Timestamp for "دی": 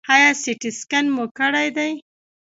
1.75-1.91